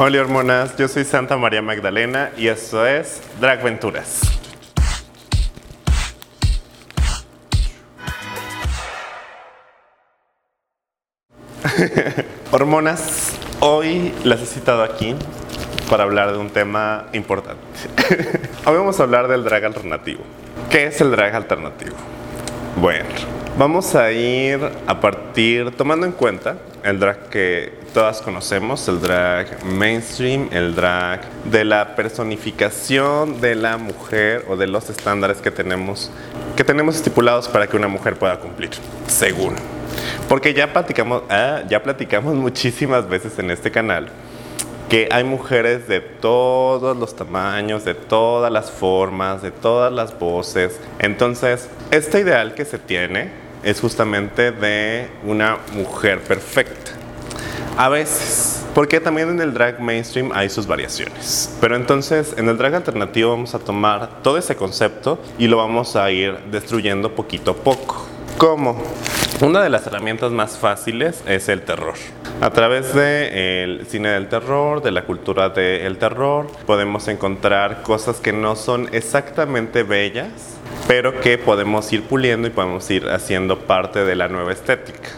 [0.00, 4.20] Hola hormonas, yo soy Santa María Magdalena y esto es Drag Venturas.
[12.52, 15.16] hormonas, hoy las he citado aquí
[15.90, 17.60] para hablar de un tema importante.
[18.66, 20.22] hoy vamos a hablar del drag alternativo.
[20.70, 21.96] ¿Qué es el drag alternativo?
[22.76, 23.08] Bueno,
[23.58, 29.64] vamos a ir a partir, tomando en cuenta el drag que todas conocemos, el drag
[29.64, 36.12] mainstream, el drag de la personificación de la mujer o de los estándares que tenemos,
[36.56, 38.70] que tenemos estipulados para que una mujer pueda cumplir,
[39.08, 39.56] según.
[40.28, 44.08] Porque ya platicamos, ah, ya platicamos muchísimas veces en este canal
[44.88, 50.80] que hay mujeres de todos los tamaños, de todas las formas, de todas las voces.
[50.98, 56.92] Entonces, este ideal que se tiene es justamente de una mujer perfecta.
[57.76, 61.56] A veces, porque también en el drag mainstream hay sus variaciones.
[61.60, 65.94] Pero entonces en el drag alternativo vamos a tomar todo ese concepto y lo vamos
[65.94, 68.04] a ir destruyendo poquito a poco.
[68.36, 68.82] ¿Cómo?
[69.40, 71.94] Una de las herramientas más fáciles es el terror.
[72.40, 78.32] A través del cine del terror, de la cultura del terror, podemos encontrar cosas que
[78.32, 80.58] no son exactamente bellas,
[80.88, 85.10] pero que podemos ir puliendo y podemos ir haciendo parte de la nueva estética.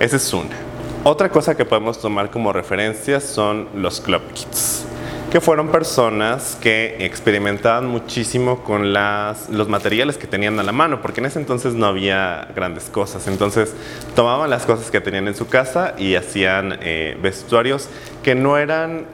[0.00, 0.56] Esa es una.
[1.04, 4.86] Otra cosa que podemos tomar como referencia son los club kits
[5.30, 11.02] que fueron personas que experimentaban muchísimo con las, los materiales que tenían a la mano,
[11.02, 13.28] porque en ese entonces no había grandes cosas.
[13.28, 13.74] Entonces
[14.16, 17.90] tomaban las cosas que tenían en su casa y hacían eh, vestuarios
[18.22, 19.04] que no eran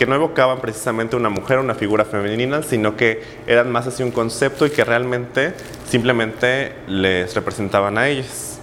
[0.00, 4.12] que no evocaban precisamente una mujer, una figura femenina, sino que eran más así un
[4.12, 5.52] concepto y que realmente
[5.86, 8.58] simplemente les representaban a ellas.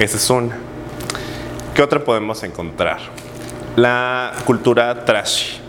[0.00, 0.56] Esa es una.
[1.76, 2.98] ¿Qué otra podemos encontrar?
[3.76, 5.60] La cultura trashy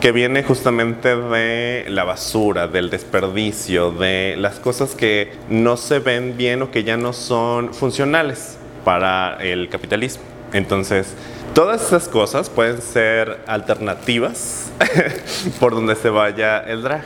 [0.00, 6.36] que viene justamente de la basura, del desperdicio, de las cosas que no se ven
[6.36, 10.35] bien o que ya no son funcionales para el capitalismo.
[10.56, 11.08] Entonces,
[11.54, 14.70] todas esas cosas pueden ser alternativas
[15.60, 17.04] por donde se vaya el drag.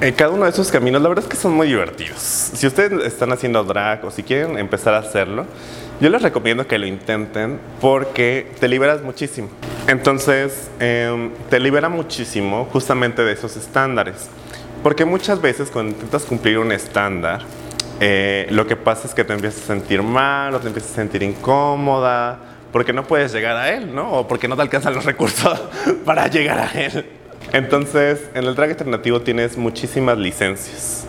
[0.00, 2.18] En cada uno de esos caminos, la verdad es que son muy divertidos.
[2.18, 5.44] Si ustedes están haciendo drag o si quieren empezar a hacerlo,
[6.00, 9.50] yo les recomiendo que lo intenten porque te liberas muchísimo.
[9.86, 14.30] Entonces, em, te libera muchísimo justamente de esos estándares.
[14.82, 17.42] Porque muchas veces cuando intentas cumplir un estándar,
[18.00, 20.94] eh, lo que pasa es que te empiezas a sentir mal o te empiezas a
[20.94, 22.38] sentir incómoda
[22.72, 24.10] porque no puedes llegar a él, ¿no?
[24.12, 25.60] O porque no te alcanzan los recursos
[26.04, 27.06] para llegar a él.
[27.52, 31.06] Entonces, en el drag alternativo tienes muchísimas licencias.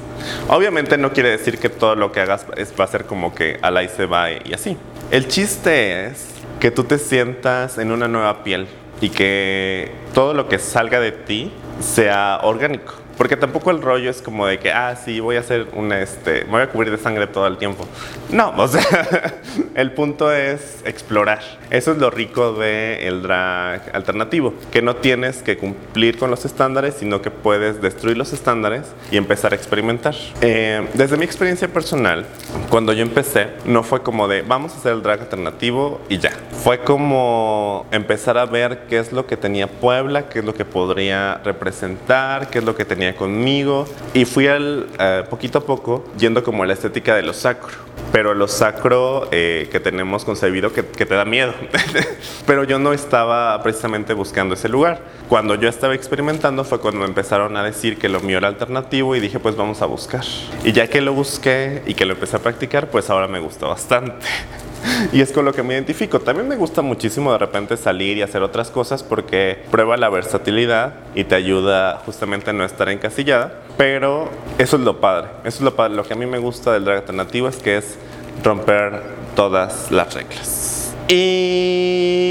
[0.48, 2.46] Obviamente no quiere decir que todo lo que hagas
[2.80, 4.78] va a ser como que al ahí se va y así.
[5.12, 6.28] El chiste es
[6.59, 8.68] que tú te sientas en una nueva piel
[9.02, 12.94] y que todo lo que salga de ti sea orgánico.
[13.19, 16.46] Porque tampoco el rollo es como de que, ah, sí, voy a hacer una, este,
[16.46, 17.85] me voy a cubrir de sangre todo el tiempo.
[18.31, 19.41] No, o sea,
[19.75, 21.41] el punto es explorar.
[21.69, 26.96] Eso es lo rico del drag alternativo, que no tienes que cumplir con los estándares,
[26.97, 30.16] sino que puedes destruir los estándares y empezar a experimentar.
[30.40, 32.25] Eh, desde mi experiencia personal,
[32.69, 36.31] cuando yo empecé, no fue como de, vamos a hacer el drag alternativo y ya.
[36.64, 40.66] Fue como empezar a ver qué es lo que tenía Puebla, qué es lo que
[40.66, 46.03] podría representar, qué es lo que tenía conmigo y fui al, eh, poquito a poco
[46.18, 47.78] yendo como a la estética de lo sacro.
[48.12, 51.53] Pero lo sacro eh, que tenemos concebido que, te da miedo.
[52.46, 55.02] pero yo no estaba precisamente buscando ese lugar.
[55.30, 59.22] Cuando yo estaba experimentando fue cuando empezaron a decir que lo mío era alternativo y
[59.22, 60.25] dije pues vamos a buscar.
[60.66, 63.66] Y ya que lo busqué y que lo empecé a practicar pues ahora me gusta
[63.66, 64.25] bastante.
[65.14, 66.20] y es con lo que me identifico.
[66.20, 70.96] También me gusta muchísimo de repente salir y hacer otras cosas porque prueba la versatilidad
[71.16, 73.54] y te ayuda justamente a no estar encasillada.
[73.78, 75.30] Pero eso es lo padre.
[75.44, 75.96] Eso es lo padre.
[75.96, 77.98] Lo que a mí me gusta del drag alternativo es que es
[78.44, 79.02] romper
[79.36, 80.94] todas las reglas.
[81.08, 82.30] Y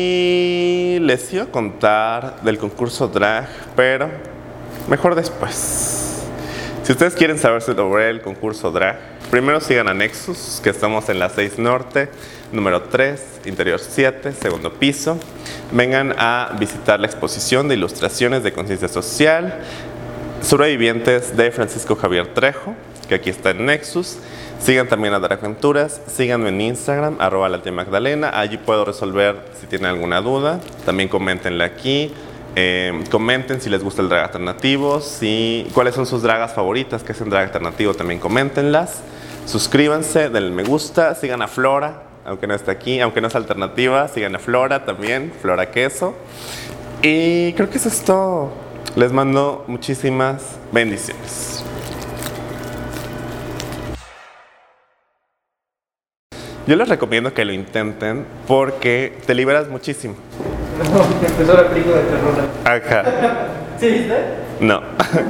[1.00, 4.08] les iba a contar del concurso drag, pero
[4.88, 6.22] mejor después.
[6.84, 11.18] Si ustedes quieren saber sobre el concurso drag, primero sigan a Nexus, que estamos en
[11.18, 12.08] la 6 Norte,
[12.52, 15.18] número 3, interior 7, segundo piso.
[15.72, 19.60] Vengan a visitar la exposición de ilustraciones de conciencia social,
[20.40, 22.74] sobrevivientes de Francisco Javier Trejo,
[23.08, 24.18] que aquí está en Nexus.
[24.60, 29.66] Sigan también a Aventuras, síganme en Instagram, arroba la tía Magdalena, allí puedo resolver si
[29.66, 32.12] tienen alguna duda, también coméntenle aquí,
[32.56, 37.12] eh, comenten si les gusta el drag alternativo, si, cuáles son sus dragas favoritas, que
[37.12, 39.02] es el drag alternativo, también coméntenlas,
[39.46, 44.08] suscríbanse, denle me gusta, sigan a Flora, aunque no esté aquí, aunque no es alternativa,
[44.08, 46.14] sigan a Flora también, Flora Queso.
[47.02, 48.50] Y creo que eso es todo.
[48.96, 51.64] Les mando muchísimas bendiciones.
[56.66, 60.16] Yo les recomiendo que lo intenten porque te liberas muchísimo.
[60.78, 62.34] No, empezó la película de terror.
[62.64, 63.04] Ajá.
[63.80, 64.14] ¿Sí viste?
[64.60, 64.80] No.